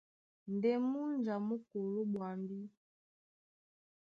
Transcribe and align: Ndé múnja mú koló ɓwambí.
Ndé 0.53 0.71
múnja 0.89 1.35
mú 1.47 1.55
koló 1.69 2.01
ɓwambí. 2.11 2.57